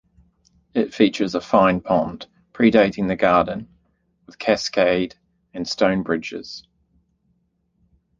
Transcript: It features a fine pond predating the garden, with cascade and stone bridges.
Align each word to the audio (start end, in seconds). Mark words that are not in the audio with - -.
It 0.73 0.95
features 0.95 1.35
a 1.35 1.41
fine 1.41 1.79
pond 1.79 2.25
predating 2.53 3.07
the 3.07 3.15
garden, 3.15 3.67
with 4.25 4.39
cascade 4.39 5.13
and 5.53 5.67
stone 5.69 6.01
bridges. 6.01 6.67